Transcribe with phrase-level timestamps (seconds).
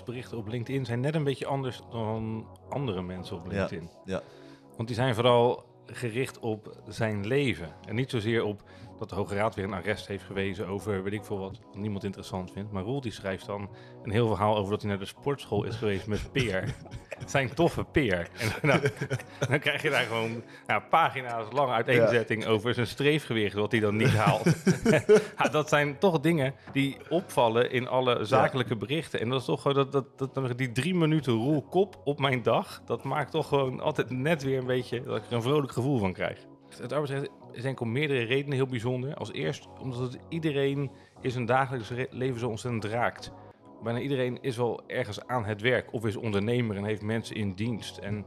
[0.00, 3.90] Berichten op LinkedIn zijn net een beetje anders dan andere mensen op Ja, LinkedIn.
[4.04, 4.22] ja.
[4.76, 7.74] Want die zijn vooral gericht op zijn leven.
[7.88, 8.62] En niet zozeer op
[9.02, 12.04] dat de Hoge Raad weer een arrest heeft gewezen over weet ik veel wat, niemand
[12.04, 12.72] interessant vindt.
[12.72, 13.68] Maar Roel die schrijft dan
[14.02, 16.74] een heel verhaal over dat hij naar de sportschool is geweest met Peer.
[17.26, 18.28] zijn toffe Peer.
[18.60, 18.80] En dan,
[19.48, 23.96] dan krijg je daar gewoon ja, pagina's lange uiteenzetting over zijn streefgewicht wat hij dan
[23.96, 24.44] niet haalt.
[25.38, 29.20] ja, dat zijn toch dingen die opvallen in alle zakelijke berichten.
[29.20, 32.18] En dat is toch gewoon dat, dat, dat, dat- die drie minuten Roel kop op
[32.18, 32.82] mijn dag.
[32.84, 35.98] Dat maakt toch gewoon altijd net weer een beetje dat ik er een vrolijk gevoel
[35.98, 36.38] van krijg.
[36.80, 39.14] Het arbeidsrecht is denk om meerdere redenen heel bijzonder.
[39.14, 43.32] Als eerst omdat het iedereen in zijn dagelijks leven zo ontzettend raakt.
[43.82, 47.52] Bijna iedereen is wel ergens aan het werk of is ondernemer en heeft mensen in
[47.52, 47.98] dienst.
[47.98, 48.26] En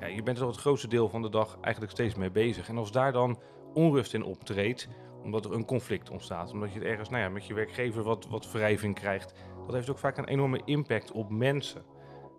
[0.00, 2.68] ja, je bent er al het grootste deel van de dag eigenlijk steeds mee bezig.
[2.68, 3.38] En als daar dan
[3.74, 4.88] onrust in optreedt,
[5.22, 8.52] omdat er een conflict ontstaat, omdat je ergens nou ja, met je werkgever wat, wat
[8.52, 9.34] wrijving krijgt,
[9.66, 11.84] dat heeft ook vaak een enorme impact op mensen.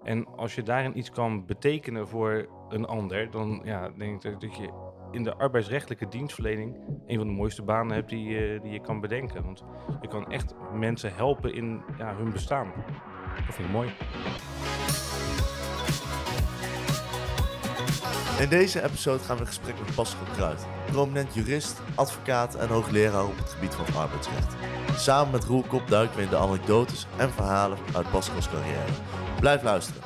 [0.04, 4.56] En als je daarin iets kan betekenen voor een ander, dan ja, denk ik dat
[4.56, 4.70] je
[5.18, 6.76] in de arbeidsrechtelijke dienstverlening
[7.08, 9.44] een van de mooiste banen hebt die, je- die je kan bedenken.
[9.44, 9.64] Want
[10.02, 12.72] je kan echt mensen helpen in ja, hun bestaan.
[13.46, 13.90] Dat vind ik mooi.
[18.40, 23.26] In deze episode gaan we in gesprek met Pascal Kruid, prominent jurist, advocaat en hoogleraar
[23.26, 24.56] op het gebied van arbeidsrecht.
[24.96, 28.92] Samen met Roel Kop duiken we in de anekdotes en verhalen uit Pascal's carrière.
[29.40, 30.02] Blijf luisteren.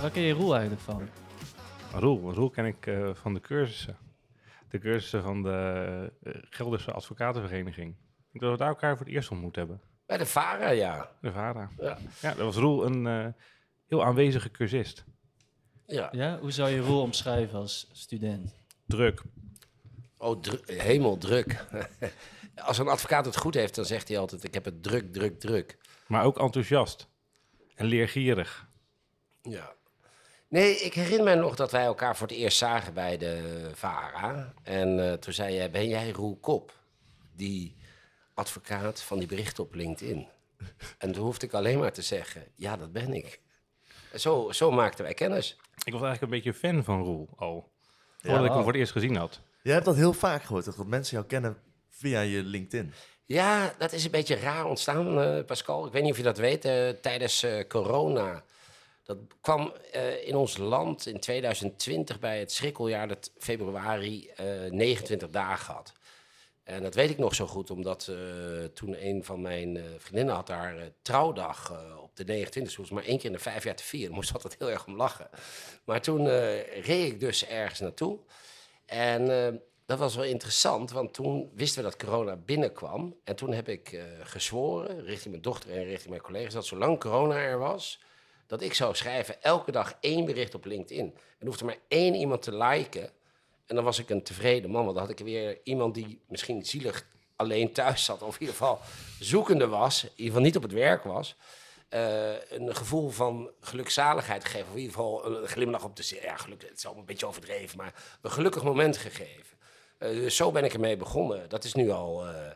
[0.00, 1.08] Waar ken je Roel eigenlijk van?
[2.00, 3.96] Roel, Roel ken ik eh, van de cursussen.
[4.68, 7.88] De cursussen van de eh, Gelderse Advocatenvereniging.
[7.92, 9.80] Ik denk dat we daar elkaar voor het eerst ontmoet hebben.
[10.06, 11.10] Bij de VARA, ja.
[11.20, 11.70] De VARA.
[11.78, 11.98] Ja.
[12.20, 13.26] Ja, dat was Roel een eh,
[13.88, 15.04] heel aanwezige cursist.
[15.86, 16.08] ja.
[16.12, 18.54] Ja, hoe zou je Roel omschrijven als student?
[18.86, 19.22] Druk.
[20.16, 21.64] Oh, dru- hemel, druk.
[22.54, 24.44] Als een advocaat het goed heeft, dan zegt hij altijd...
[24.44, 25.78] ik heb het druk, druk, druk.
[26.06, 27.08] Maar ook enthousiast.
[27.74, 28.68] En leergierig.
[29.42, 29.72] Ja.
[30.50, 34.52] Nee, ik herinner me nog dat wij elkaar voor het eerst zagen bij de VARA.
[34.62, 36.72] En eh, toen zei jij, ben jij Roel Kop?
[37.36, 37.76] Die
[38.34, 40.28] advocaat van die berichten op LinkedIn.
[40.98, 43.40] En toen hoefde ik alleen maar te zeggen, ja, dat ben ik.
[44.12, 45.56] En zo, zo maakten wij kennis.
[45.84, 47.70] Ik was eigenlijk een beetje fan van Roel al.
[48.22, 49.40] Voordat ik hem voor het eerst gezien had.
[49.62, 51.56] Jij hebt dat heel vaak gehoord, dat mensen jou kennen
[51.88, 52.92] via je LinkedIn.
[53.26, 55.86] Ja, dat is een beetje raar ontstaan, eh, Pascal.
[55.86, 56.64] Ik weet niet of je dat weet.
[56.64, 58.44] eh, tijdens eh, corona.
[59.16, 65.30] Dat kwam eh, in ons land in 2020 bij het schrikkeljaar dat februari eh 29
[65.30, 65.92] dagen had.
[66.64, 70.34] En dat weet ik nog zo goed, omdat eh, toen een van mijn eh, vriendinnen
[70.34, 73.38] had haar eh, trouwdag eh, op de 29 Ze was maar één keer in de
[73.42, 74.14] vijf jaar te vieren.
[74.14, 75.28] moest altijd heel erg om lachen.
[75.84, 78.18] Maar toen eh, reed ik dus ergens naartoe.
[78.86, 79.54] En eh,
[79.86, 83.16] dat was wel interessant, want toen wisten we dat corona binnenkwam.
[83.24, 86.52] En toen heb ik eh, gezworen, richting mijn dochter en richting mijn collega's...
[86.52, 88.00] dat zolang corona er was,
[88.50, 91.16] dat ik zou schrijven elke dag één bericht op LinkedIn.
[91.38, 93.10] En hoefde maar één iemand te liken...
[93.66, 96.64] En dan was ik een tevreden man, want dan had ik weer iemand die misschien
[96.64, 97.06] zielig
[97.36, 98.80] alleen thuis zat, of in ieder geval
[99.20, 101.36] zoekende was, in ieder geval niet op het werk was,
[101.88, 106.18] eh, een gevoel van gelukzaligheid gegeven, of in ieder geval een glimlach op de.
[106.22, 109.58] Ja, geluk, het is allemaal een beetje overdreven, maar een gelukkig moment gegeven.
[109.98, 111.48] Eh, dus zo ben ik ermee begonnen.
[111.48, 112.50] Dat is nu al, eh,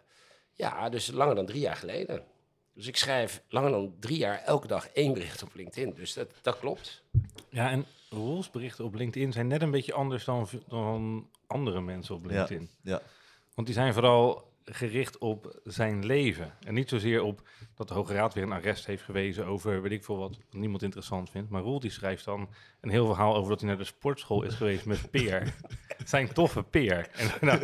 [0.52, 2.24] ja, dus langer dan drie jaar geleden.
[2.74, 5.94] Dus ik schrijf langer dan drie jaar elke dag één bericht op LinkedIn.
[5.94, 7.02] Dus dat, dat klopt.
[7.48, 12.14] Ja, en Roels berichten op LinkedIn zijn net een beetje anders dan, dan andere mensen
[12.14, 12.68] op Ja, LinkedIn.
[12.82, 13.02] ja.
[13.54, 16.54] Want die zijn vooral gericht op zijn leven.
[16.60, 19.92] En niet zozeer op dat de Hoge Raad weer een arrest heeft gewezen over weet
[19.92, 21.50] ik veel wat, wat niemand interessant vindt.
[21.50, 22.48] Maar Roel die schrijft dan
[22.84, 25.54] een heel verhaal over dat hij naar de sportschool is geweest met Peer.
[26.04, 27.08] zijn toffe Peer.
[27.12, 27.60] En dan,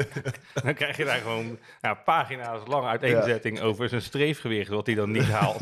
[0.63, 1.59] dan krijg je daar gewoon
[2.05, 5.61] pagina's lange uiteenzetting over zijn streefgewicht wat hij dan niet haalt.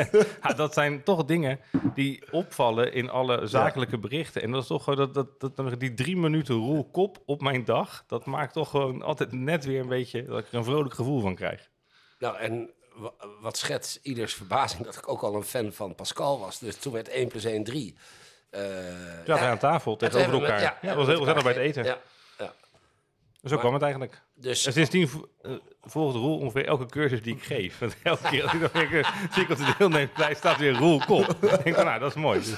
[0.42, 1.60] ja, dat zijn toch dingen
[1.94, 4.42] die opvallen in alle zakelijke berichten.
[4.42, 7.64] En dat is toch gewoon dat, dat, dat, die drie minuten Roel kop op mijn
[7.64, 10.94] dag, dat maakt toch gewoon altijd net weer een beetje dat ik er een vrolijk
[10.94, 11.70] gevoel van krijg.
[12.18, 16.38] Nou, en wa- wat schetst ieders verbazing dat ik ook al een fan van Pascal
[16.38, 16.58] was.
[16.58, 17.96] Dus toen werd 1 plus 1 3.
[18.54, 18.60] Uh,
[19.26, 20.60] Ja, wij aan tafel tegenover elkaar.
[20.60, 21.84] Ja, dat was heel gezellig bij het eten.
[21.84, 21.98] Ja,
[22.38, 22.52] ja.
[23.44, 24.20] Zo kwam het eigenlijk.
[24.34, 25.52] Dus En sindsdien vo- eh,
[25.82, 27.78] volgt Roel ongeveer elke cursus die ik geef.
[27.78, 30.72] Want elke keer als ik dan weer een zie ik op de deelnemerslijst staat weer
[30.72, 31.28] Roel Kop.
[31.42, 32.38] Ik denk van, nou, dat is mooi.
[32.40, 32.54] Dus,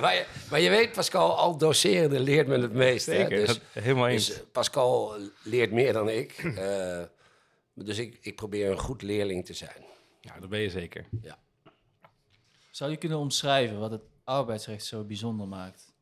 [0.00, 3.06] maar, je, maar je weet, Pascal, al docerende leert men het meest.
[3.06, 3.28] hè?
[3.28, 4.26] Dus, helemaal eens.
[4.26, 6.32] dus Pascal leert meer dan ik.
[6.56, 7.02] Eh,
[7.84, 9.84] dus ik, ik probeer een goed leerling te zijn.
[10.20, 11.04] ja, dat ben je zeker.
[11.22, 11.38] Ja.
[12.70, 14.00] Zou je kunnen omschrijven wat het
[14.32, 15.92] arbeidsrecht zo bijzonder maakt?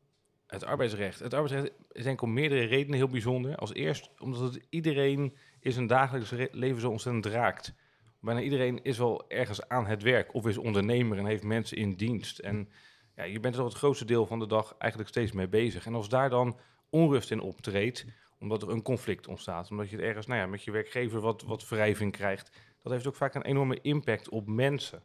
[0.47, 1.19] Het arbeidsrecht.
[1.19, 3.55] Het arbeidsrecht is denk ik om meerdere redenen heel bijzonder.
[3.55, 7.73] Als eerst omdat het iedereen in zijn dagelijks leven zo ontzettend raakt.
[8.19, 11.93] bijna iedereen is wel ergens aan het werk of is ondernemer en heeft mensen in
[11.93, 12.39] dienst.
[12.39, 12.69] En
[13.15, 15.85] ja, je bent er het grootste deel van de dag eigenlijk steeds mee bezig.
[15.85, 16.57] En als daar dan
[16.89, 18.05] onrust in optreedt,
[18.39, 21.41] omdat er een conflict ontstaat, omdat je het ergens nou ja, met je werkgever wat,
[21.41, 22.51] wat wrijving krijgt,
[22.81, 25.03] dat heeft ook vaak een enorme impact op mensen.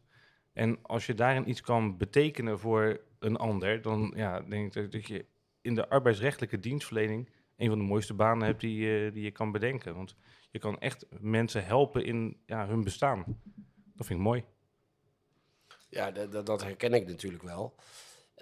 [0.57, 5.07] En als je daarin iets kan betekenen voor een ander, dan ja, denk ik dat
[5.07, 5.25] je
[5.61, 9.53] in de arbeidsrechtelijke dienstverlening een van de mooiste banen hebt die, uh, die je kan
[9.53, 9.95] bedenken.
[9.95, 10.15] Want
[10.51, 13.25] je kan echt mensen helpen in ja, hun bestaan.
[13.95, 14.45] Dat vind ik mooi.
[15.89, 17.75] Ja, dat, dat herken ik natuurlijk wel.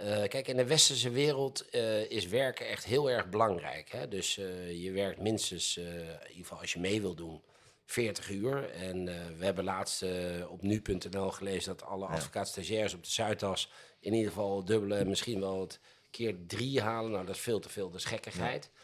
[0.01, 3.91] Uh, kijk, in de westerse wereld uh, is werken echt heel erg belangrijk.
[3.91, 4.09] Hè?
[4.09, 5.85] Dus uh, je werkt minstens, in
[6.29, 7.43] ieder geval als je mee wil doen,
[7.85, 8.71] 40 uur.
[8.71, 9.05] En
[9.39, 10.05] we hebben laatst
[10.49, 12.13] op nu.nl gelezen dat alle ja.
[12.13, 13.71] advocaat-stagiairs op de Zuidas
[14.01, 17.11] in ieder geval dubbele, misschien wel het keer drie halen.
[17.11, 18.71] Nou, dat is veel te veel, dat is gekkigheid.
[18.73, 18.81] Ja.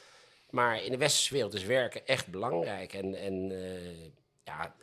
[0.50, 2.92] Maar in de westerse wereld is werken echt belangrijk.
[2.92, 3.48] En, en
[4.44, 4.74] ja,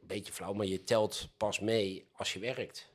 [0.00, 2.92] een beetje flauw, maar je telt pas mee als je werkt.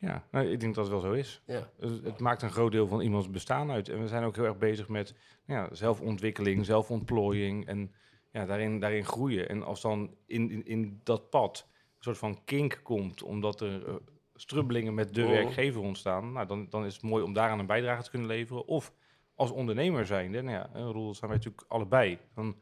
[0.00, 1.42] Ja, nou, ik denk dat het wel zo is.
[1.46, 1.70] Ja.
[1.80, 3.88] Het, maakt een groot deel van iemands bestaan uit.
[3.88, 5.14] En we zijn ook heel erg bezig met
[5.46, 7.94] ja, zelfontwikkeling, zelfontplooiing en
[8.30, 9.48] ja, daarin, daarin groeien.
[9.48, 13.88] En als dan in, in, in dat pad een soort van kink komt, omdat er
[13.88, 13.94] uh,
[14.34, 15.28] strubbelingen met de oh.
[15.28, 18.66] werkgever ontstaan, nou, dan, dan is het mooi om daaraan een bijdrage te kunnen leveren.
[18.66, 18.92] Of
[19.34, 22.18] als ondernemer zijnde, nou ja, een rol zijn wij natuurlijk allebei.
[22.34, 22.56] Dan,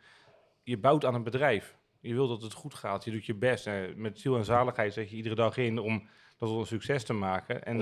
[0.62, 1.76] je bouwt aan een bedrijf.
[2.00, 3.04] Je wil dat het goed gaat.
[3.04, 3.66] Je doet je best.
[3.66, 6.08] En met ziel en zaligheid zet je iedere dag in om
[6.38, 7.64] dat een succes te maken.
[7.64, 7.80] En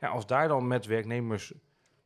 [0.00, 0.08] ja.
[0.08, 1.52] als daar dan met werknemers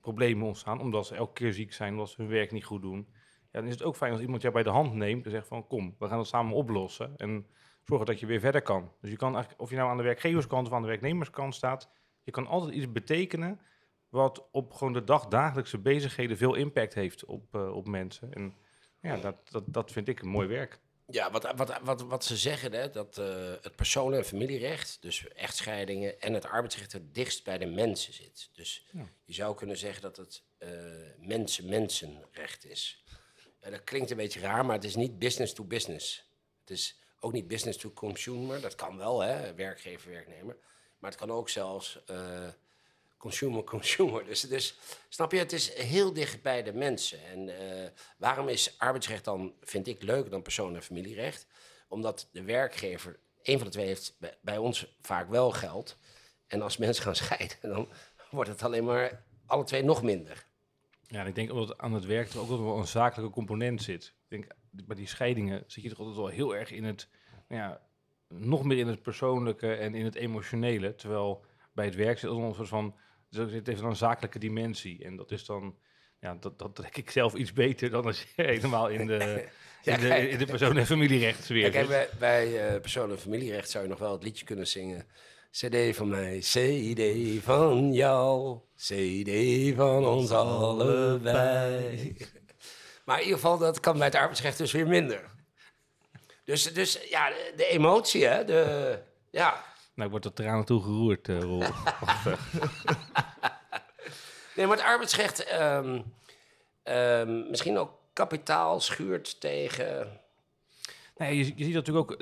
[0.01, 3.09] problemen ontstaan, omdat ze elke keer ziek zijn, omdat ze hun werk niet goed doen,
[3.53, 5.49] ja, dan is het ook fijn als iemand jou bij de hand neemt en zegt
[5.49, 7.47] van kom, we gaan het samen oplossen en
[7.85, 8.93] zorgen dat je weer verder kan.
[9.01, 11.89] Dus je kan eigenlijk, of je nou aan de werkgeverskant of aan de werknemerskant staat,
[12.23, 13.61] je kan altijd iets betekenen
[14.09, 18.33] wat op gewoon de dagdagelijkse bezigheden veel impact heeft op, uh, op mensen.
[18.35, 18.55] En
[19.01, 20.81] ja, dat, dat, dat vind ik een mooi werk.
[21.07, 23.27] Ja, wat, wat, wat, wat ze zeggen, hè, dat uh,
[23.61, 28.51] het persoon- en familierecht, dus echtscheidingen en het arbeidsrecht het dichtst bij de mensen zit.
[28.53, 29.09] Dus ja.
[29.25, 30.69] je zou kunnen zeggen dat het uh,
[31.19, 33.05] mensen-mensenrecht is.
[33.61, 36.31] Dat klinkt een beetje raar, maar het is niet business to business.
[36.61, 40.57] Het is ook niet business to consumer, dat kan wel, hè, werkgever, werknemer.
[40.99, 42.49] Maar het kan ook zelfs uh,
[43.17, 44.25] consumer, consumer.
[44.25, 44.79] Dus, dus
[45.09, 47.25] snap je, het is heel dicht bij de mensen.
[47.25, 51.47] En uh, waarom is arbeidsrecht dan, vind ik, leuker dan persoon- en familierecht?
[51.89, 55.97] Omdat de werkgever, een van de twee heeft bij ons vaak wel geld.
[56.47, 57.89] En als mensen gaan scheiden, dan
[58.31, 60.49] wordt het alleen maar alle twee nog minder.
[61.11, 64.05] Ja, en ik denk dat aan het werk er ook wel een zakelijke component zit.
[64.05, 67.09] Ik denk, bij die scheidingen zit je toch altijd wel heel erg in het,
[67.49, 67.81] nou ja,
[68.29, 70.95] nog meer in het persoonlijke en in het emotionele.
[70.95, 72.95] Terwijl bij het werk zit er een soort van
[73.31, 75.05] het heeft dan een zakelijke dimensie.
[75.05, 75.77] En dat is dan,
[76.21, 79.19] ja, dat, dat trek ik zelf iets beter dan als je helemaal in de,
[79.83, 81.71] ja, in, de in de persoon- en familierecht weer.
[81.71, 85.07] Kijk, bij, bij uh, persoon- en familierecht zou je nog wel het liedje kunnen zingen.
[85.51, 87.03] CD van mij, CD
[87.43, 89.31] van jou, CD
[89.77, 92.17] van ons allebei.
[93.05, 95.31] Maar in ieder geval, dat kan bij het arbeidsrecht dus weer minder.
[96.45, 98.99] Dus, dus ja, de, de emotie, hè, de,
[99.31, 99.65] ja,
[100.01, 101.59] nou, ik word er tranen toe geroerd, uh, Roel.
[104.57, 106.15] nee, maar het arbeidsrecht um,
[106.85, 110.21] um, misschien ook kapitaal schuurt tegen...
[111.17, 112.21] Nee, je, je ziet natuurlijk ook...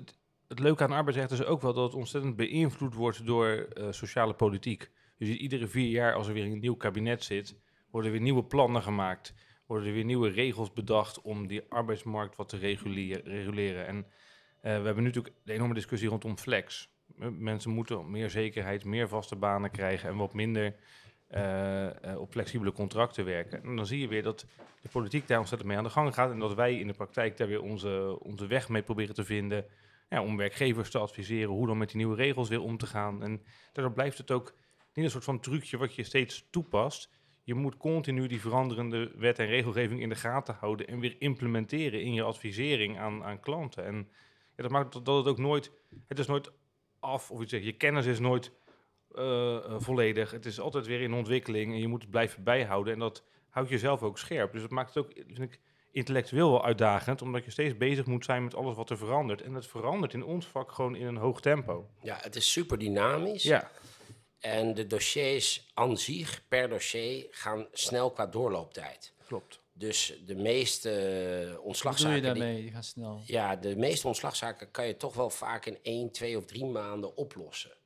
[0.48, 4.34] Het, leuke aan arbeidsrecht is ook wel dat het ontzettend beïnvloed wordt door uh, sociale
[4.34, 4.90] politiek.
[5.18, 7.56] Dus iedere vier jaar, als er weer een nieuw kabinet zit,
[7.90, 9.34] worden weer nieuwe plannen gemaakt.
[9.66, 12.56] Worden er weer nieuwe regels bedacht om die arbeidsmarkt wat te
[13.24, 13.86] reguleren.
[13.86, 14.02] En uh,
[14.62, 16.90] we hebben nu natuurlijk de enorme discussie rondom flex
[17.38, 20.74] mensen moeten meer zekerheid, meer vaste banen krijgen en wat minder
[21.30, 23.62] uh, op flexibele contracten werken.
[23.62, 24.46] En dan zie je weer dat
[24.80, 27.36] de politiek daar ontzettend mee aan de gang gaat en dat wij in de praktijk
[27.36, 29.64] daar weer onze, onze weg mee proberen te vinden.
[30.10, 33.22] Om werkgevers te adviseren hoe dan met die nieuwe regels weer om te gaan.
[33.22, 34.54] En daardoor blijft het ook
[34.92, 37.10] niet een soort van trucje wat je steeds toepast.
[37.42, 42.02] Je moet continu die veranderende wet en regelgeving in de gaten houden en weer implementeren
[42.02, 43.84] in je advisering aan, aan klanten.
[43.84, 44.08] En
[44.56, 45.72] ja, dat maakt dat het ook nooit,
[46.06, 46.52] het is nooit
[47.00, 47.30] af.
[47.30, 48.52] Of zegt, je kennis is nooit
[49.12, 50.30] uh, volledig.
[50.30, 52.92] Het is altijd weer in ontwikkeling en je moet het blijven bijhouden.
[52.92, 54.52] En dat houdt jezelf ook scherp.
[54.52, 58.24] Dus dat maakt het ook, vind ik, intellectueel wel uitdagend, omdat je steeds bezig moet
[58.24, 59.42] zijn met alles wat er verandert.
[59.42, 61.90] En het verandert in ons vak gewoon in een hoog tempo.
[62.02, 63.42] Ja, het is super dynamisch.
[63.42, 63.70] Ja.
[64.38, 69.12] En de dossiers aan zich, per dossier, gaan snel qua doorlooptijd.
[69.26, 69.60] Klopt.
[69.72, 72.12] Dus de meeste ontslagzaken...
[72.12, 72.62] Wat doe je daarmee?
[72.62, 73.22] Die gaan snel.
[73.24, 77.16] Ja, de meeste ontslagzaken kan je toch wel vaak in één, twee of drie maanden
[77.16, 77.76] oplossen.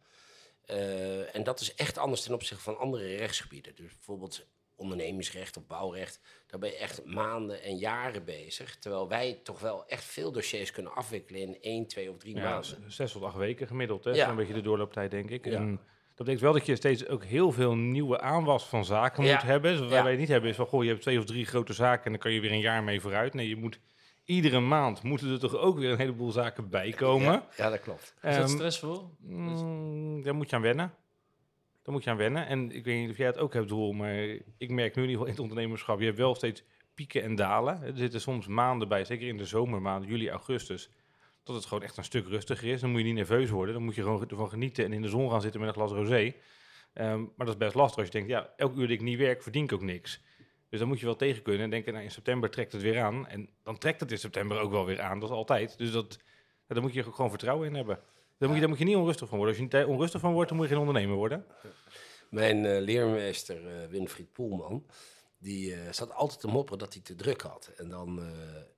[0.66, 3.74] Uh, en dat is echt anders ten opzichte van andere rechtsgebieden.
[3.74, 4.46] Dus bijvoorbeeld
[4.82, 8.76] ondernemingsrecht of bouwrecht, daar ben je echt maanden en jaren bezig.
[8.78, 12.42] Terwijl wij toch wel echt veel dossiers kunnen afwikkelen in één, twee of drie Ja,
[12.50, 12.92] maanden.
[12.92, 14.04] zes tot acht weken gemiddeld.
[14.04, 14.10] Hè?
[14.10, 14.26] Ja.
[14.26, 15.44] Zo'n beetje de doorlooptijd, denk ik.
[15.44, 15.52] Ja.
[15.52, 15.70] En
[16.14, 19.32] dat betekent wel dat je steeds ook heel veel nieuwe aanwas van zaken Ja.
[19.34, 19.88] moet hebben.
[19.88, 20.02] Ja.
[20.04, 22.20] wij niet hebben is van, goh, je hebt twee of drie grote zaken en dan
[22.20, 23.34] kan je weer een jaar mee vooruit.
[23.34, 23.78] Nee, je moet
[24.24, 27.32] iedere maand moeten er toch ook weer een heleboel zaken bij komen.
[27.32, 28.14] Ja, ja, dat klopt.
[28.22, 29.10] Is dat Ehm, stressvol?
[29.20, 30.94] Mm, daar moet je aan wennen.
[31.82, 32.46] Daar moet je aan wennen.
[32.46, 34.14] En ik weet niet of jij het ook hebt, Roel, maar
[34.58, 36.62] ik merk nu in ieder geval in het ondernemerschap, je hebt wel steeds
[36.94, 37.82] pieken en dalen.
[37.82, 40.90] Er zitten soms maanden bij, zeker in de zomermaanden, juli, augustus,
[41.44, 42.80] dat het gewoon echt een stuk rustiger is.
[42.80, 45.08] Dan moet je niet nerveus worden, dan moet je gewoon ervan genieten en in de
[45.08, 46.34] zon gaan zitten met een glas rosé.
[46.92, 49.18] Ehm, maar dat is best lastig als je denkt, ja, elk uur dat ik niet
[49.18, 50.20] werk, verdien ik ook niks.
[50.68, 53.00] Dus dan moet je wel tegen kunnen en denken, nou, in september trekt het weer
[53.00, 53.26] aan.
[53.26, 55.78] En dan trekt het in september ook wel weer aan, dat is altijd.
[55.78, 56.18] Dus dat,
[56.68, 58.00] ja, daar moet je gewoon vertrouwen in hebben.
[58.42, 59.56] Daar moet, je, daar moet je niet onrustig van worden.
[59.56, 61.46] Als je niet onrustig van wordt, dan moet je geen ondernemer worden.
[62.30, 64.86] Mijn eh, leermeester eh, Winfried Poelman,
[65.38, 67.70] die eh, zat altijd te mopperen dat hij te druk had.
[67.76, 68.20] En dan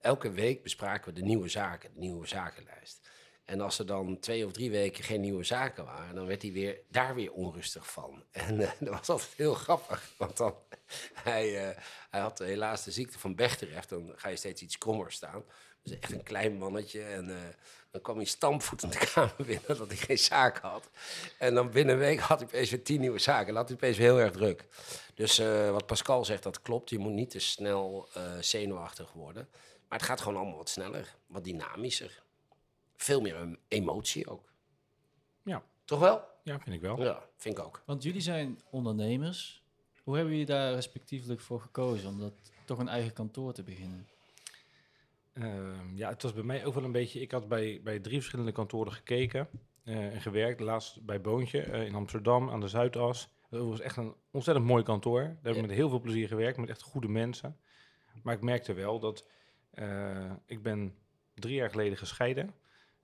[0.00, 3.08] elke week bespraken we de nieuwe zaken, de nieuwe zakenlijst.
[3.44, 6.52] En als er dan twee of drie weken geen nieuwe zaken waren, dan werd hij
[6.52, 8.24] weer, daar weer onrustig van.
[8.32, 10.54] En dat was altijd heel grappig, want dan,
[11.30, 11.76] hij,
[12.10, 13.88] hij had helaas de ziekte van Bechterecht.
[13.88, 15.44] Dan ga je steeds iets krommer staan.
[15.84, 17.02] Dus echt een klein mannetje.
[17.02, 17.42] En eh,
[17.90, 20.88] dan kwam hij stampvoetend de kamer binnen dat hij geen zaken had.
[21.38, 23.46] En dan binnen een week had hij opeens weer tien nieuwe zaken.
[23.46, 24.64] Dan had hij opeens weer heel erg druk.
[25.14, 26.90] Dus eh, wat Pascal zegt, dat klopt.
[26.90, 29.48] Je moet niet te snel eh, zenuwachtig worden.
[29.88, 32.22] Maar het gaat gewoon allemaal wat sneller, wat dynamischer.
[32.96, 34.52] Veel meer em- emotie ook.
[35.42, 35.62] Ja.
[35.84, 36.22] Toch wel?
[36.42, 37.02] Ja, vind ik wel.
[37.02, 37.82] Ja, vind ik ook.
[37.84, 39.62] Want jullie zijn ondernemers.
[40.02, 42.32] Hoe hebben jullie daar respectievelijk voor gekozen om dat
[42.64, 44.08] toch een eigen kantoor te beginnen?
[45.34, 47.20] Ehm, ja, het was bij mij ook wel een beetje...
[47.20, 49.48] Ik had bij, bij drie verschillende kantoren gekeken
[49.84, 50.60] eh, en gewerkt.
[50.60, 53.28] Laatst bij Boontje eh, in Amsterdam aan de Zuidas.
[53.50, 55.20] Dat was echt een ontzettend mooi kantoor.
[55.22, 57.56] Daar heb ik met heel veel plezier gewerkt, met echt goede mensen.
[58.22, 59.28] Maar ik merkte wel dat...
[59.70, 60.94] eh, ik ben
[61.34, 62.54] drie jaar geleden gescheiden.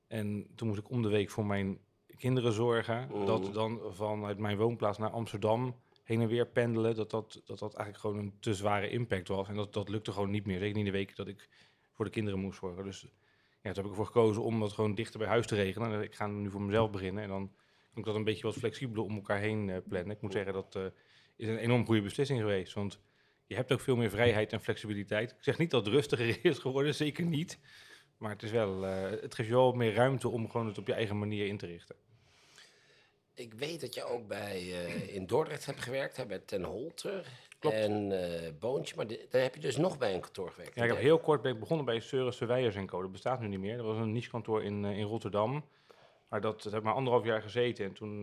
[0.06, 1.78] En toen moest ik om de week voor mijn
[2.16, 3.08] kinderen zorgen.
[3.12, 3.26] Mm.
[3.26, 7.74] Dat dan vanuit mijn woonplaats naar Amsterdam heen en weer pendelen, dat dat, dat dat
[7.74, 9.48] eigenlijk gewoon een te zware impact was.
[9.48, 10.58] En dat, dat lukte gewoon niet meer.
[10.58, 11.48] Zeker niet in de weken dat ik
[12.00, 12.84] voor de kinderen moest zorgen.
[12.84, 15.92] Dus ja, toen heb ik ervoor gekozen om dat gewoon dichter bij huis te regelen.
[15.92, 17.22] En ik ga nu voor mezelf beginnen.
[17.22, 17.52] En dan
[17.90, 20.14] kan ik dat een beetje wat flexibeler om elkaar heen eh, plannen.
[20.14, 20.84] Ik moet zeggen, dat eh,
[21.36, 22.72] is een enorm goede beslissing geweest.
[22.72, 23.00] Want
[23.46, 25.30] je hebt ook veel meer vrijheid en flexibiliteit.
[25.30, 27.58] Ik zeg niet dat het rustiger is geworden, zeker niet.
[28.18, 30.86] Maar het, is wel, eh, het geeft je wel meer ruimte om gewoon het op
[30.86, 31.96] je eigen manier in te richten.
[33.40, 37.26] Ik weet dat je ook bij, eh, in Dordrecht hebt gewerkt, hè, bij Ten Holter
[37.58, 37.76] Klopt.
[37.76, 38.96] en eh Boontje.
[38.96, 40.74] Maar daar heb je dus nog bij een kantoor gewerkt.
[40.74, 43.02] Ja, ik heb heel kort ben ik begonnen bij Seuren Surveyors Co.
[43.02, 43.76] Dat bestaat nu niet meer.
[43.76, 45.64] Dat was een nichekantoor in, eh, in Rotterdam.
[46.28, 47.84] Maar dat, dat heb ik maar anderhalf jaar gezeten.
[47.84, 48.22] En toen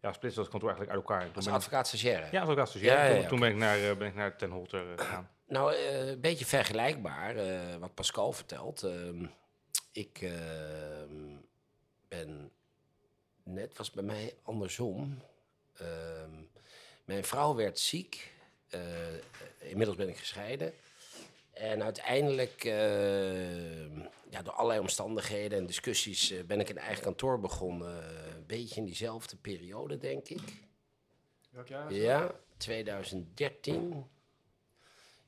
[0.00, 1.26] ja, splitste dat kantoor eigenlijk uit elkaar.
[1.26, 2.28] Toen Als advocaat stagiaire.
[2.30, 3.10] ja, als stagiair.
[3.14, 5.30] Ja, ja, Toen- ben ik naar, ben ik naar Ten Holter gegaan.
[5.46, 7.34] Nou, een beetje vergelijkbaar
[7.78, 8.82] wat Pascal vertelt.
[8.82, 9.26] Ehm,
[9.92, 11.36] ik ehm,
[12.08, 12.52] ben
[13.52, 15.22] net, was bij mij andersom.
[15.76, 16.30] Ehm,
[17.04, 18.32] mijn vrouw werd ziek.
[18.68, 18.80] Eh,
[19.58, 20.72] inmiddels ben ik gescheiden.
[21.52, 23.98] En uiteindelijk, ehm,
[24.30, 28.26] ja, door allerlei omstandigheden en discussies, eh, ben ik een eigen kantoor begonnen.
[28.36, 30.40] een beetje in diezelfde periode, denk ik.
[31.50, 31.92] Welk jaar?
[31.92, 34.06] Ja, 2013.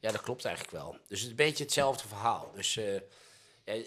[0.00, 0.93] Ja, dat klopt eigenlijk wel.
[0.93, 2.50] Dus het is een beetje hetzelfde verhaal.
[2.55, 3.00] Dus eh,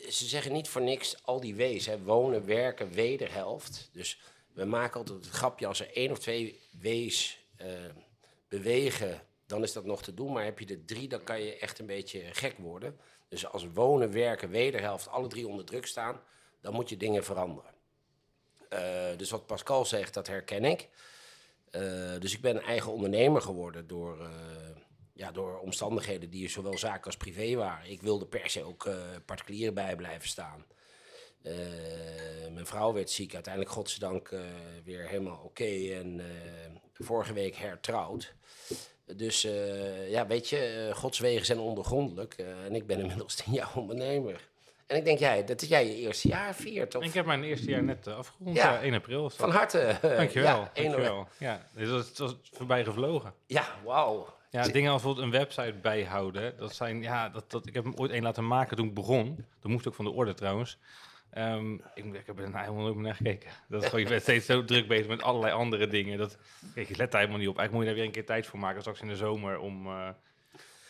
[0.10, 1.86] ze zeggen niet voor niks al die W's.
[1.86, 2.04] Hè.
[2.04, 3.90] Wonen, werken, wederhelft.
[3.94, 4.22] Dus
[4.54, 7.68] we maken altijd het grapje als er één of twee W's eh,
[8.48, 10.34] bewegen, dan is dat nog te doen.
[10.34, 13.00] Maar heb je er drie, dan kan je echt een beetje gek worden.
[13.30, 16.22] Dus als wonen, werken, wederhelft, alle drie onder druk staan,
[16.62, 17.74] dan moet je dingen veranderen.
[18.70, 20.90] Eh, dus wat Pascal zegt, dat herken ik.
[21.70, 24.30] Eh, dus ik ben eigen ondernemer geworden door, eh,
[25.14, 27.92] ja, door omstandigheden die zowel zaken als privé waren.
[27.92, 30.66] Ik wilde per se ook eh particulier bij blijven staan.
[31.42, 31.54] Eh,
[32.52, 34.40] mijn vrouw werd ziek, uiteindelijk godzijdank eh
[34.84, 36.22] weer helemaal oké en
[36.94, 38.34] vorige week hertrouwd.
[39.06, 39.42] Dus
[40.08, 44.52] ja, weet je, eh, Gods wegen zijn ondergrondelijk en ik ben inmiddels tien jaar ondernemer.
[44.88, 46.96] En ik denk jij, dat jij je eerste jaar viert.
[46.96, 47.04] Of...
[47.04, 48.56] Ik heb mijn eerste jaar net afgerond.
[48.56, 48.74] Ja.
[48.74, 48.82] Ja.
[48.82, 49.22] 1 april.
[49.22, 49.36] was.
[49.36, 49.98] Van harte.
[50.02, 50.58] Dankjewel.
[50.58, 51.28] Ja, dankjewel.
[51.38, 53.34] Ja, dus is, dat is voorbij gevlogen.
[53.46, 54.42] ja wauw.
[54.54, 56.58] Ja, dingen als bijvoorbeeld een website bijhouden.
[56.58, 59.46] Dat zijn, ja, dat, dat, ik heb hem ooit één laten maken toen ik begon.
[59.60, 60.78] Dat moest ook van de orde trouwens.
[61.30, 63.52] Ehm, ik, ik heb er nou helemaal nooit meer naar gekeken.
[63.68, 66.18] Dat is gewoon, je bent steeds zo druk bezig met allerlei andere dingen.
[66.18, 66.38] Dat,
[66.74, 67.58] kijk, je let daar helemaal niet op.
[67.58, 69.84] Eigenlijk moet je daar weer een keer tijd voor maken, straks in de zomer, om,
[69.84, 70.16] Nou.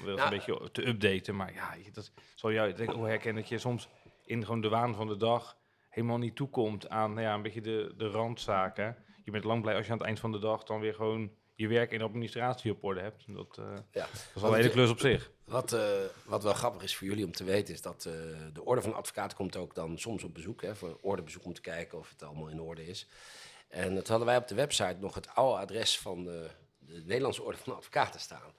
[0.06, 1.36] een beetje te updaten.
[1.36, 3.88] Maar ja, dat zal jou ik denk ook herkennen dat je soms
[4.26, 5.58] in gewoon de waan van de dag
[5.90, 8.98] helemaal niet toekomt aan nou ja, een beetje de, de randzaken.
[9.24, 11.32] Je bent lang blij als je aan het eind van de dag dan weer gewoon
[11.64, 13.24] je werk en administratie op orde hebt.
[13.28, 14.02] Dat, eh, Ja.
[14.02, 15.32] dat is al een hele klus op zich.
[15.44, 15.90] Wat, eh,
[16.26, 18.14] wat wel grappig is voor jullie om te weten, is dat eh,
[18.54, 20.62] de Orde van Advocaten komt ook dan soms op bezoek.
[20.62, 23.08] Hè, voor ordebezoek om te kijken of het allemaal in orde is.
[23.68, 27.44] En dat hadden wij op de website nog het oude adres van de, de Nederlandse
[27.44, 28.54] Orde van Advocaten staan.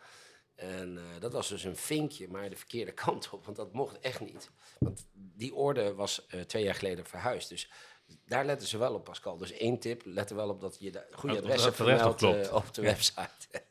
[0.55, 4.21] En dat was dus een vinkje, maar de verkeerde kant op, want dat mocht echt
[4.21, 4.51] niet.
[4.79, 7.49] Want die orde was twee jaar geleden verhuisd.
[7.49, 7.71] Dus
[8.27, 9.37] daar letten ze wel op, Pascal.
[9.37, 11.77] Dus één tip, let er wel op dat je de goede Dat- adres dat hebt
[11.77, 13.31] vermeld eh, op de website.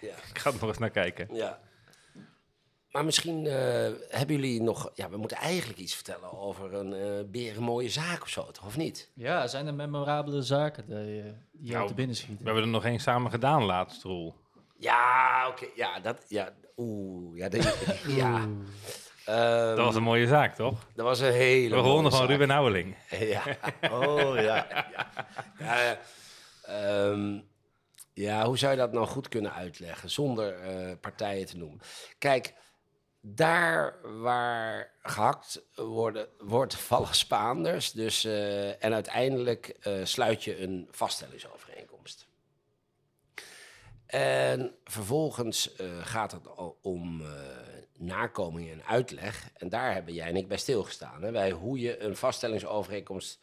[0.00, 0.14] ja.
[0.32, 1.34] Ik ga er nog eens naar kijken.
[1.34, 1.60] Ja.
[2.90, 3.52] Maar misschien eh,
[4.08, 4.90] hebben jullie nog...
[4.94, 8.66] Ja, we moeten eigenlijk iets vertellen over een eh berenmooie zaak of zo, toch?
[8.66, 9.10] Of niet?
[9.14, 10.96] Ja, zijn er memorabele zaken die,
[11.66, 12.44] je Nou, te binnen We schieten?
[12.44, 14.34] hebben er nog één samen gedaan laatst, Roel.
[14.78, 15.66] Ja, oké.
[15.74, 16.24] Ja, dat...
[16.28, 17.38] Ja, oeh.
[17.38, 18.48] Ja, dat, ja.
[19.24, 20.86] Ehm, Dat was een mooie zaak, toch?
[20.94, 22.26] dat was een hele We gewonnen van.
[22.26, 22.96] Ruben Houweling.
[23.18, 23.42] Ja.
[23.90, 24.66] Oh ja.
[25.58, 25.98] Ja,
[26.62, 27.38] ehm,
[28.14, 31.80] ja, hoe zou je dat nou goed kunnen uitleggen zonder eh, partijen te noemen?
[32.18, 32.54] Kijk,
[33.20, 37.92] daar waar gehakt worden, wordt vallen Spaanders.
[37.92, 41.90] Dus, eh, en uiteindelijk eh, sluit je een vaststellingsovereenkomst.
[44.12, 46.42] En vervolgens eh, gaat het
[46.82, 47.26] om eh,
[47.98, 49.50] nakoming en uitleg.
[49.56, 51.22] En daar hebben jij en ik bij stilgestaan.
[51.22, 53.40] Hè, bij hoe je een vaststellingsovereenkomst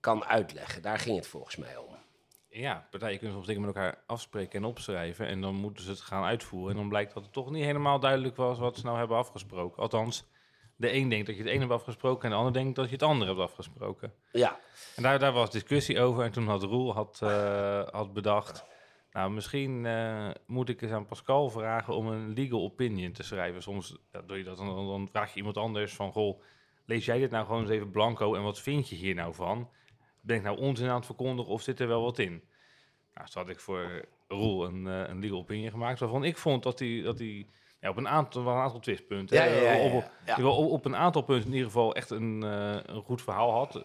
[0.00, 0.82] kan uitleggen.
[0.82, 1.96] Daar ging het volgens mij om.
[2.48, 5.26] Ja, partijen kunnen soms dingen met elkaar afspreken en opschrijven.
[5.26, 6.70] En dan moeten ze het gaan uitvoeren.
[6.70, 9.82] En dan blijkt dat het toch niet helemaal duidelijk was wat ze nou hebben afgesproken.
[9.82, 10.24] Althans,
[10.76, 12.92] de een denkt dat je het ene hebt afgesproken en de ander denkt dat je
[12.92, 14.14] het andere hebt afgesproken.
[14.32, 14.60] Ja,
[14.96, 16.24] En daar, daar was discussie over.
[16.24, 18.66] En toen had Roel had, eh, had bedacht...
[19.18, 23.62] Nou, misschien eh, moet ik eens aan Pascal vragen om een legal opinion te schrijven.
[23.62, 26.12] Soms ja, doe je dat, dan, dan vraag je iemand anders van...
[26.12, 26.40] Goh,
[26.84, 29.70] lees jij dit nou gewoon eens even blanco en wat vind je hier nou van?
[30.20, 32.42] Ben ik nou onzin aan het verkondigen of zit er wel wat in?
[33.14, 36.00] Nou, toen had ik voor Roel een, eh, een legal opinion gemaakt...
[36.00, 37.46] waarvan ik vond dat hij dat die,
[37.80, 39.36] ja, op een aantal, wel een aantal twistpunten...
[39.36, 39.72] Ja, ja, ja,
[40.24, 43.52] ja, op, op, een aantal punten in ieder geval echt een, eh, een goed verhaal
[43.52, 43.72] had.
[43.72, 43.84] Het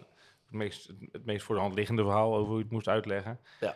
[0.50, 3.40] meest, het meest voor de hand liggende verhaal over hoe je het moest uitleggen.
[3.60, 3.76] Ja.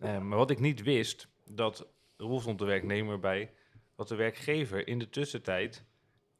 [0.00, 3.52] Eh, maar wat ik niet wist, dat Roel stond de werknemer bij,
[3.96, 5.84] dat de werkgever in de tussentijd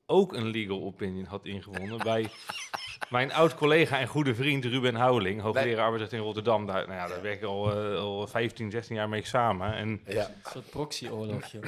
[0.06, 2.22] ook een legal opinion had ingewonnen bij
[3.10, 6.66] mijn oud-collega en goede vriend Ruben Houweling, hoogleraar arbeidsrecht in Rotterdam.
[6.66, 9.72] Daar, nou ja, daar werk ik al, eh, al 15, 16 jaar mee samen.
[9.74, 10.20] En, ja.
[10.26, 11.58] Een soort proxyoorlogje.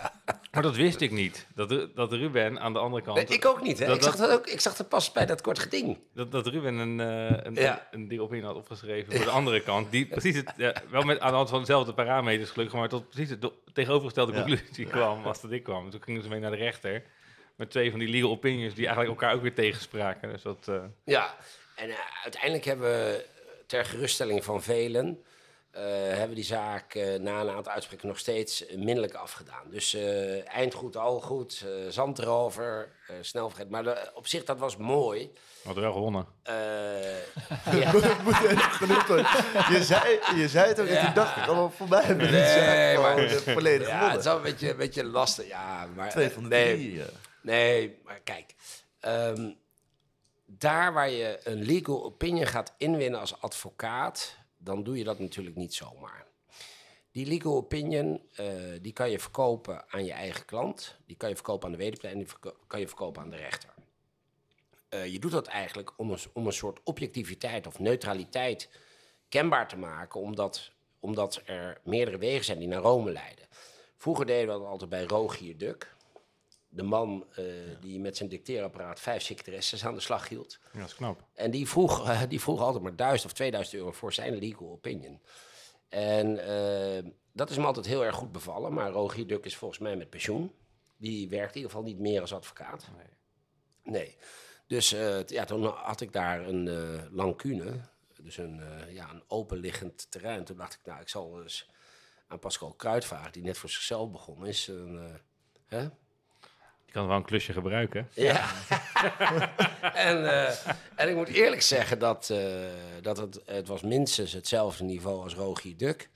[0.52, 3.16] maar dat wist ik niet, dat, dat Ruben aan de andere kant...
[3.16, 3.86] Nee, ik ook niet, hè?
[3.86, 5.98] Dat- ik, zag dat- ook, ik zag dat pas bij dat kort geding.
[6.14, 7.88] Dat, dat Ruben een, eh een, Ja.
[7.90, 9.90] een, een legal opinion had opgeschreven voor de andere kant.
[9.90, 13.08] Die precies het, ja, wel met aan de hand van dezelfde parameters gelukkig, maar tot
[13.08, 14.38] precies de tegenovergestelde Ja.
[14.44, 15.90] conclusie kwam als dat ik kwam.
[15.90, 17.02] Toen gingen ze mee naar de rechter
[17.56, 20.28] met twee van die legal opinions die eigenlijk elkaar ook weer tegenspraken.
[20.32, 21.34] Dus dat, eh, Ja,
[21.76, 23.24] en eh, uiteindelijk hebben we
[23.66, 25.22] ter geruststelling van velen...
[25.70, 29.70] eh, hebben we die zaak eh, na een aantal uitspraken nog steeds eh, minderlijk afgedaan.
[29.70, 33.70] Dus eh eind goed, al goed, eh, zand erover, eh, snel vergeten.
[33.72, 35.30] Maar de- op zich, dat was mooi.
[35.32, 36.26] we hadden wel gewonnen.
[36.42, 36.54] Eh,
[37.80, 37.92] ja.
[39.70, 41.04] Je zei, je zei het ook en Ja.
[41.04, 41.42] toen dacht ik,
[41.76, 44.70] voor mij hebben we Nee, zaak maar- eh, volledig ja, het is wel een beetje,
[44.70, 45.46] een beetje lastig.
[45.48, 47.02] Ja, maar, Twee van de nee, drie.
[47.44, 48.54] Nee, maar kijk.
[49.00, 49.52] ehm,
[50.46, 55.56] daar waar je een legal opinion gaat inwinnen als advocaat, dan doe je dat natuurlijk
[55.56, 56.26] niet zomaar.
[57.10, 58.46] Die legal opinion, eh,
[58.80, 62.10] die kan je verkopen aan je eigen klant, die kan je verkopen aan de wederpartij
[62.10, 63.74] en die kan je verkopen aan de rechter.
[64.88, 68.68] Eh, je doet dat eigenlijk om een, om een soort objectiviteit of neutraliteit
[69.28, 73.46] kenbaar te maken, omdat, omdat er meerdere wegen zijn die naar Rome leiden.
[73.96, 75.93] Vroeger deden we dat altijd bij Rogier Duk.
[76.74, 77.44] De man eh,
[77.80, 80.58] die met zijn dicteerapparaat vijf secretaresses aan de slag hield.
[80.72, 81.24] Ja, dat is knap.
[81.34, 85.20] En die vroeg, die vroeg altijd maar 1000 of 2000 euro voor zijn legal opinion.
[85.88, 88.72] En eh, dat is hem altijd heel erg goed bevallen.
[88.72, 90.52] Maar Rogier Duk is volgens mij met pensioen.
[90.96, 92.88] Die werkt in ieder geval niet meer als advocaat.
[92.96, 93.06] Nee.
[93.82, 94.16] Nee.
[94.66, 96.70] Dus eh, ja, toen had ik daar een
[97.10, 97.80] lancune.
[98.22, 100.44] Dus een, ja, een openliggend terrein.
[100.44, 101.70] Toen dacht ik, nou, ik zal eens
[102.26, 104.68] aan Pascal Kruidvaart, die net voor zichzelf begonnen is.
[104.68, 105.20] Een,
[105.66, 105.88] hè?
[106.94, 108.08] Kan wel een klusje gebruiken.
[108.12, 108.50] Ja.
[110.08, 112.38] en, eh, en ik moet eerlijk zeggen dat, eh,
[113.02, 116.08] dat het, het was minstens hetzelfde niveau als Rogier Duk.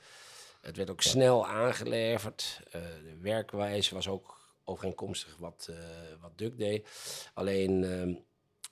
[0.60, 2.60] Het werd ook snel aangeleverd.
[2.70, 4.38] Eh, de werkwijze was ook
[4.68, 5.76] overeenkomstig wat, eh,
[6.20, 6.88] wat Duk deed.
[7.34, 8.16] Alleen, eh,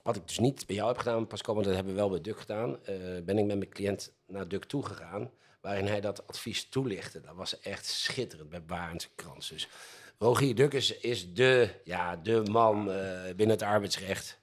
[0.03, 2.21] wat ik dus niet bij jou heb gedaan, Pascal, maar dat hebben we wel bij
[2.21, 6.69] Duk gedaan, eh, ben ik met mijn cliënt naar Duk toegegaan, waarin hij dat advies
[6.69, 7.21] toelichtte.
[7.21, 9.49] Dat was echt schitterend bij Barends Krans.
[9.49, 9.67] Dus
[10.19, 14.39] Rogier Duk is, de, ja, de man eh, binnen het arbeidsrecht.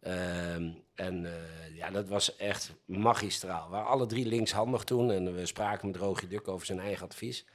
[0.00, 3.64] Ehm, en eh, ja, dat was echt magistraal.
[3.64, 7.06] We waren alle drie linkshandig toen en we spraken met Rogier Duk over zijn eigen
[7.06, 7.46] advies.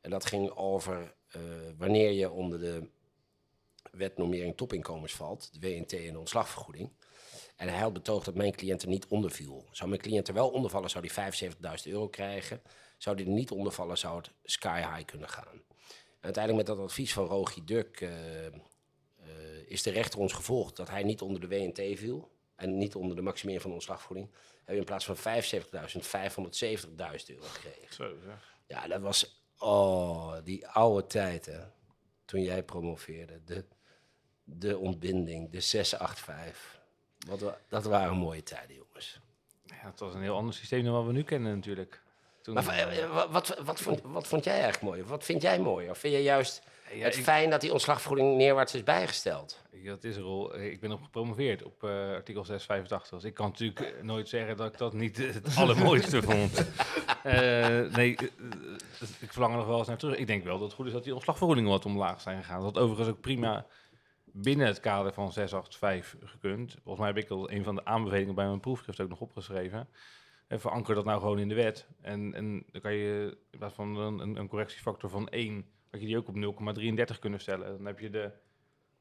[0.00, 1.40] En dat ging over eh,
[1.76, 2.88] wanneer je onder de
[3.90, 6.92] wet normering topinkomens valt, de WNT en ontslagvergoeding.
[7.56, 9.68] En hij had betoogd dat mijn cliënt er niet onder viel.
[9.70, 12.62] Zou mijn cliënt er wel onder vallen, zou hij 75.000 euro krijgen.
[12.98, 15.62] Zou hij er niet onder vallen, zou het sky high kunnen gaan.
[16.26, 18.52] Uiteindelijk met dat advies van Rogie Duk eh, eh,
[19.66, 22.34] is de rechter ons gevolgd dat hij niet onder de WNT viel.
[22.56, 24.30] En niet onder de maximering van de ontslagvergoeding.
[24.54, 25.26] Hebben we in plaats van 75.000, 570.000
[27.26, 27.94] euro gekregen.
[27.94, 28.54] Zo zeg.
[28.66, 31.60] Ja, dat was, oh, die oude tijd, hè.
[32.24, 33.40] Toen jij promoveerde.
[33.44, 33.64] De,
[34.44, 36.80] de ontbinding, de 685.
[37.26, 39.20] Wat, wa- dat waren mooie tijden, jongens.
[39.64, 42.02] Ja, het was een heel ander systeem dan wat we nu kennen natuurlijk.
[42.46, 45.02] Toen, Maar eh, eh, wat, wat, wat, vond, wat vond jij eigenlijk mooi?
[45.02, 45.90] Wat vind jij mooi?
[45.90, 49.62] Of vind je juist Ja, het ik- fijn dat die ontslagvergoeding neerwaarts is bijgesteld?
[49.84, 50.58] Dat is er al.
[50.58, 53.18] Ik ben op gepromoveerd op eh, artikel 685.
[53.18, 56.64] Dus ik kan natuurlijk eh, nooit zeggen dat ik dat niet het allermooiste vond.
[57.22, 57.32] Eh,
[57.96, 58.26] nee, eh,
[59.00, 60.16] eh, ik verlang er nog wel eens naar terug.
[60.16, 62.60] Ik denk wel dat het goed is dat die ontslagvergoedingen wat omlaag zijn gegaan.
[62.62, 63.66] Dat had overigens ook prima
[64.24, 66.72] binnen het kader van 685 gekund.
[66.82, 69.88] Volgens mij heb ik al een van de aanbevelingen bij mijn proefschrift ook nog opgeschreven.
[70.46, 71.88] En veranker dat nou gewoon in de wet.
[72.00, 76.06] En, en dan kan je in plaats van een, een, correctiefactor van 1, had je
[76.06, 76.78] die ook op
[77.14, 77.76] 0,33 kunnen stellen.
[77.76, 78.32] Dan heb je de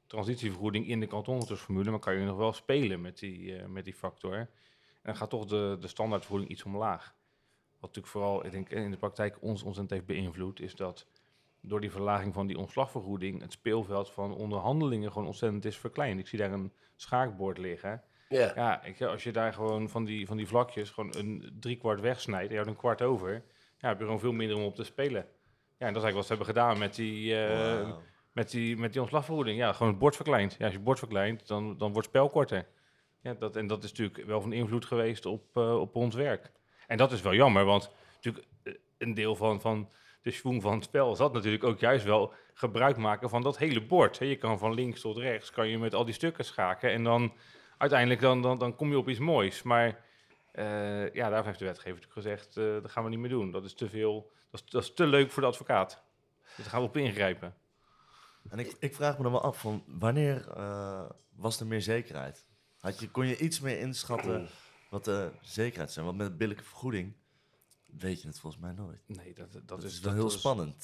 [0.08, 3.94] transitievergoeding in de kantonrechtersformule, maar kan je nog wel spelen met die, eh, met die
[3.94, 4.34] factor.
[4.34, 4.50] En
[5.04, 7.16] dan gaat toch de, de standaardvergoeding iets omlaag.
[7.80, 11.08] Wat natuurlijk vooral, ik denk, in de praktijk ons ontzettend heeft beïnvloed, is dat
[11.62, 16.20] door die verlaging van die ontslagvergoeding het speelveld van onderhandelingen gewoon ontzettend is verkleind.
[16.20, 18.04] Ik zie daar een schaakbord liggen.
[18.38, 18.52] Ja.
[18.56, 22.46] Ja, ik, als je daar gewoon van die, van die vlakjes gewoon een driekwart wegsnijdt
[22.46, 23.44] en je houdt een kwart over,
[23.78, 25.26] ja, heb je gewoon veel minder om op te spelen.
[25.78, 28.02] Ja, en dat is eigenlijk wat ze hebben gedaan met die, Wauw.
[28.32, 29.58] met die, met die ontslagvergoeding.
[29.58, 30.52] Ja, gewoon het bord verkleind.
[30.52, 32.68] Ja, als je het bord verkleint, dan, dan wordt het spel korter.
[33.22, 36.52] Ja, dat, en dat is natuurlijk wel van invloed geweest op, eh, op ons werk.
[36.88, 39.90] En dat is wel jammer, want natuurlijk eh, een deel van, van
[40.22, 43.86] de schwung van het spel zat natuurlijk ook juist wel gebruik maken van dat hele
[43.86, 44.18] bord.
[44.18, 47.34] Je kan van links tot rechts, kan je met al die stukken schaken en dan
[47.78, 49.64] uiteindelijk dan, dan, dan kom je op iets moois.
[49.64, 50.04] Maar
[50.52, 53.52] eh, ja, daar heeft de wetgever natuurlijk gezegd, eh, dat gaan we niet meer doen.
[53.52, 56.04] Dat is te veel, dat is, dat is te leuk voor de advocaat.
[56.46, 57.56] Dus daar gaan we op ingrijpen.
[58.50, 62.48] En ik, ik vraag me dan wel af, van wanneer eh, was er meer zekerheid?
[62.80, 64.48] Had je, kon je iets meer inschatten
[64.90, 66.06] wat de zekerheid zijn?
[66.06, 67.16] Want met billijke vergoeding
[67.86, 69.04] weet je het volgens mij nooit.
[69.08, 70.84] Nee, dat, dat, Dat, is, is wel dat heel is- spannend.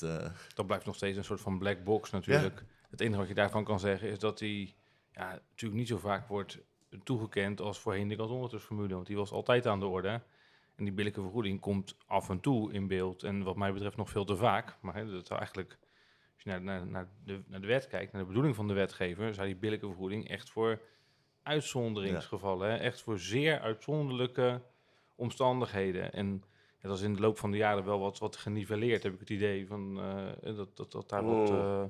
[0.55, 2.63] Dat blijft nog steeds een soort van black box natuurlijk.
[2.89, 4.75] Het enige wat je daarvan kan zeggen is dat die
[5.11, 6.57] ja, natuurlijk niet zo vaak wordt
[7.03, 8.93] toegekend als voorheen de kantonrechtersformule.
[8.93, 10.21] Want die was altijd aan de orde.
[10.75, 13.23] En die billijke vergoeding komt af en toe in beeld.
[13.23, 14.77] En wat mij betreft nog veel te vaak.
[14.81, 15.77] Maar hè, dat zou eigenlijk,
[16.33, 18.73] als je naar, naar, naar, de, naar de wet kijkt, naar de bedoeling van de
[18.73, 20.81] wetgever, zou die billijke vergoeding echt voor
[21.43, 24.61] uitzonderingsgevallen, hè, echt voor zeer uitzonderlijke
[25.15, 26.13] omstandigheden.
[26.13, 26.43] En
[26.81, 29.19] ja, dat is in de loop van de jaren wel wat, wat geniveleerd, heb ik
[29.19, 29.67] het idee.
[29.67, 31.55] Van, eh, dat, dat, dat daar wat, Mm.
[31.55, 31.83] eh,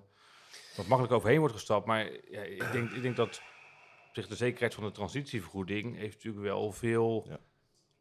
[0.78, 1.86] wat makkelijk overheen wordt gestapt.
[1.86, 3.42] Maar ja, ik, denk, ik denk dat
[4.12, 7.40] zich de zekerheid van de transitievergoeding heeft natuurlijk wel veel Ja.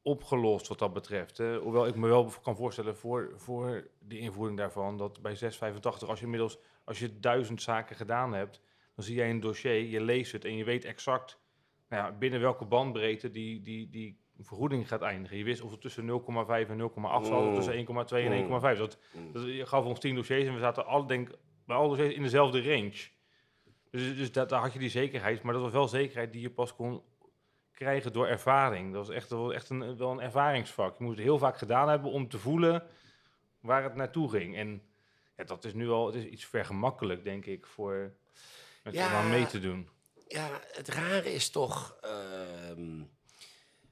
[0.02, 1.38] opgelost wat dat betreft.
[1.38, 1.58] Hè.
[1.58, 6.18] Hoewel ik me wel kan voorstellen voor, voor de invoering daarvan, dat bij 685, als
[6.18, 8.60] je inmiddels, als je duizend zaken gedaan hebt,
[8.94, 11.38] dan zie jij een dossier, je leest het en je weet exact
[11.88, 15.36] nou ja, binnen welke bandbreedte die, die, die vergoeding gaat eindigen.
[15.38, 17.54] Je wist of het tussen 0,5 en 0,8 zat, of Mm.
[17.54, 18.78] tussen 1,2 en 1,5.
[18.78, 19.32] Dat, Mm.
[19.32, 21.30] dat, je gaf ons 10 dossiers en we zaten al, denk,
[21.66, 23.08] bij alle dossiers in dezelfde range.
[23.90, 26.50] Dus, dus dat, daar had je die zekerheid, maar dat was wel zekerheid die je
[26.50, 27.02] pas kon
[27.72, 28.92] krijgen door ervaring.
[28.92, 30.98] Dat was echt, wel echt een, wel een ervaringsvak.
[30.98, 32.86] Je moest het heel vaak gedaan hebben om te voelen
[33.60, 34.56] waar het naartoe ging.
[34.56, 34.82] En
[35.36, 38.14] ja, dat is nu al het is iets vergemakkelijk, denk ik, voor
[38.84, 39.22] om Ja.
[39.22, 39.88] mee te doen.
[40.28, 43.02] Ja, het rare is toch ehm,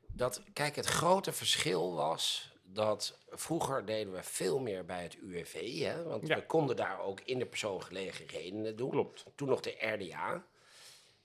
[0.06, 5.78] dat, kijk, het grote verschil was dat vroeger deden we veel meer bij het UWV,
[5.80, 6.36] hè, want Ja.
[6.36, 8.90] we konden daar ook in de persoon gelegen redenen doen.
[8.90, 9.24] Klopt.
[9.34, 10.44] Toen nog de RDA.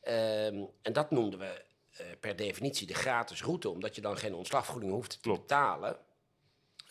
[0.02, 4.34] Ehm, en dat noemden we eh, per definitie de gratis route, omdat je dan geen
[4.34, 5.42] ontslagvergoeding hoefde te Klopt.
[5.42, 5.98] betalen.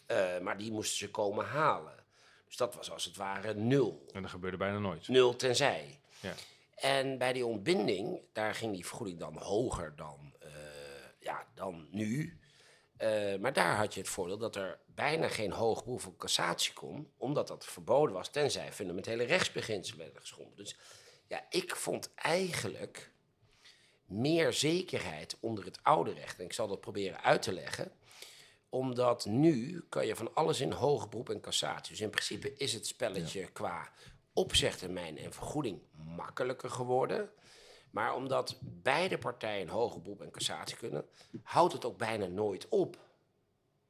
[0.07, 2.05] Eh, maar die moesten ze komen halen.
[2.47, 4.07] Dus dat was als het ware nul.
[4.13, 5.09] En dat gebeurde bijna nooit.
[5.09, 6.01] Nul tenzij.
[6.21, 6.33] Ja.
[6.75, 10.51] En bij die ontbinding, daar ging die vergoeding dan hoger dan, eh,
[11.19, 12.39] ja, dan nu.
[13.03, 16.73] Eh, maar daar had je het voordeel dat er bijna geen hoog beroep of cassatie
[16.73, 20.57] kon, omdat dat verboden was, tenzij fundamentele rechtsbeginselen werden geschonden.
[20.57, 20.77] Dus
[21.27, 23.11] ja, ik vond eigenlijk
[24.07, 26.39] meer zekerheid onder het oude recht.
[26.39, 27.93] En ik zal dat proberen uit te leggen
[28.69, 31.93] omdat nu kan je van alles in hoger beroep en cassatie.
[31.93, 33.93] Dus in principe is het spelletje qua
[34.33, 37.31] opzegtermijn en vergoeding makkelijker geworden.
[37.93, 41.05] Maar omdat beide partijen in hoger beroep en cassatie kunnen,
[41.43, 42.97] houdt het ook bijna nooit op.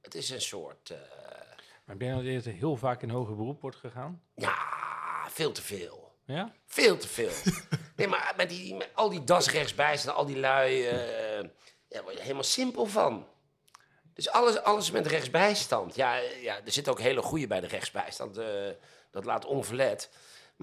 [0.01, 0.91] Het is een soort.
[0.91, 0.99] eh,
[1.85, 4.23] Maar ben je nou eerst heel vaak in hoger beroep wordt gegaan?
[4.35, 4.57] Ja,
[5.29, 6.15] veel te veel.
[6.25, 6.53] Ja?
[6.67, 7.31] Veel te veel.
[7.97, 11.49] nee, maar met, die, met al die rechtsbijstand, al die lui, eh
[11.89, 13.27] ja, word je helemaal simpel van.
[14.15, 15.95] Dus alles, alles met rechtsbijstand.
[15.95, 18.37] Ja, ja, er zitten ook hele goede bij de rechtsbijstand.
[18.39, 18.71] eh,
[19.11, 20.11] dat laat onverlet.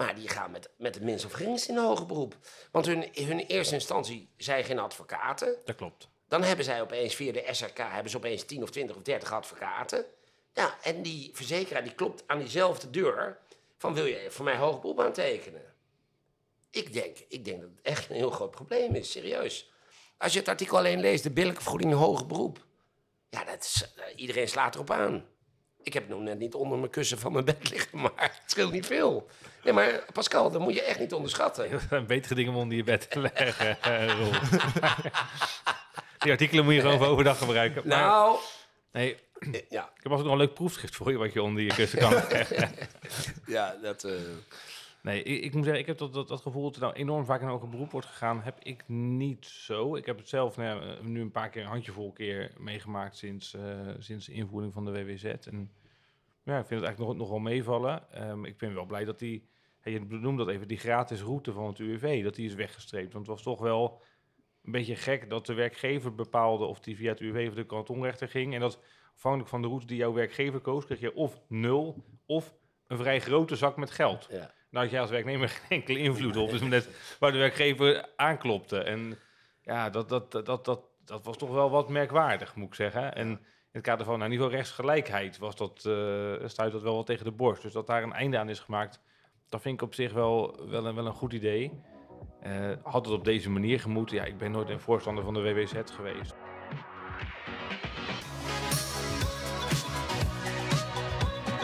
[0.00, 2.36] Maar die gaan met, met het minst of geringst in hoger beroep.
[2.70, 5.56] Want hun, hun eerste instantie zijn geen advocaten.
[5.64, 6.08] Dat klopt.
[6.28, 9.32] Dan hebben zij opeens via de SRK hebben ze opeens 10 of 20 of 30
[9.32, 10.04] advocaten.
[10.52, 13.38] Ja, en die verzekeraar die klopt aan diezelfde deur
[13.76, 15.74] van wil je voor mij hoger beroep aantekenen?
[16.70, 19.72] Ik denk, ik denk dat het echt een heel groot probleem is, serieus.
[20.18, 22.66] Als je het artikel alleen leest, de billijke vergoeding hoger beroep.
[23.28, 25.26] Ja, dat is, eh, iedereen slaat erop aan.
[25.90, 28.42] Ik heb het nog net niet onder mijn kussen van mijn bed liggen, maar het
[28.46, 29.28] scheelt niet veel.
[29.64, 31.80] Nee, maar Pascal, dat moet je echt niet onderschatten.
[32.06, 34.30] Betere dingen om onder je bed te leggen, eh, Roel.
[36.18, 37.88] Die artikelen moet je gewoon voor overdag gebruiken.
[37.88, 38.38] Maar, Nou,
[38.92, 39.16] nee,
[39.68, 41.98] ja, ik heb altijd nog een leuk proefschrift voor je, wat je onder je kussen
[41.98, 42.70] kan leggen.
[43.46, 44.04] ja dat...
[44.04, 44.12] eh,
[45.02, 47.24] Nee, ik, ik moet zeggen, ik heb dat, dat, dat gevoel dat er nou enorm
[47.24, 49.96] vaak in hoger beroep wordt gegaan, heb ik niet zo.
[49.96, 53.54] Ik heb het zelf nou, ja, nu een paar keer, een handjevol keer meegemaakt sinds,
[53.54, 53.62] eh,
[53.98, 55.24] sinds de invoering van de WWZ.
[55.24, 55.70] En
[56.42, 58.12] ja, ik vind het eigenlijk nog, nog wel meevallen.
[58.12, 59.48] Ehm, ik ben wel blij dat die,
[59.80, 63.12] hey, je noemde dat even, die gratis route van het UWV, dat die is weggestreept.
[63.12, 64.02] Want het was toch wel
[64.64, 68.28] een beetje gek dat de werkgever bepaalde of die via het UWV of de kantonrechter
[68.28, 68.54] ging.
[68.54, 68.80] En dat
[69.14, 72.54] afhankelijk van de route die jouw werkgever koos, kreeg je of nul of
[72.86, 74.26] een vrij grote zak met geld.
[74.30, 74.50] ja.
[74.70, 76.50] Nou had jij als werknemer geen enkele invloed op.
[76.50, 78.78] Dus net waar de werkgever aanklopte.
[78.78, 79.18] En
[79.62, 83.14] ja, dat, dat, dat, dat, dat, was toch wel wat merkwaardig, moet ik zeggen.
[83.14, 87.32] En het kader van nou, rechtsgelijkheid was dat, eh stuit dat wel wat tegen de
[87.32, 87.62] borst.
[87.62, 89.00] Dus dat daar een einde aan is gemaakt,
[89.48, 91.72] dat vind ik op zich wel, wel, een, wel een goed idee.
[92.40, 94.16] Eh, had het op deze manier gemoeten?
[94.16, 96.34] Ja, ik ben nooit een voorstander van de WWZ geweest.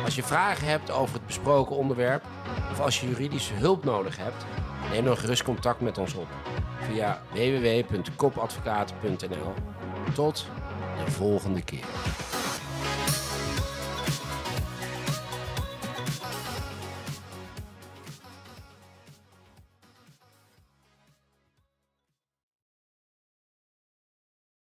[0.04, 2.24] Als je vragen hebt over het besproken onderwerp
[2.70, 4.46] of als je juridische hulp nodig hebt,
[4.90, 6.28] neem dan gerust contact met ons op
[6.80, 9.52] via www.kopadvocaten.nl.
[10.14, 10.46] Tot
[11.04, 11.84] de volgende keer.